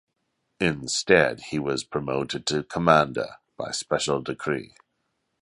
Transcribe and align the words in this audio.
Instead, 0.59 1.41
he 1.41 1.59
was 1.59 1.83
promoted 1.83 2.47
to 2.47 2.63
Commander 2.63 3.35
by 3.55 3.69
special 3.69 4.19
decree. 4.19 4.73